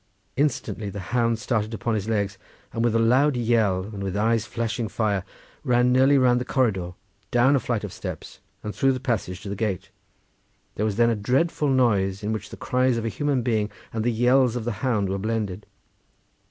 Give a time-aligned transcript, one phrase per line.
[0.35, 2.39] Instantly the hound started upon his legs,
[2.73, 5.23] and with a loud yell, and with eyes flashing fire,
[5.63, 6.93] ran nearly round the corridor
[7.29, 9.91] down a flight of steps and through the passage to the gate.
[10.73, 14.03] There was then a dreadful noise, in which the cries of a human being and
[14.03, 15.67] the yells of the hound were blended.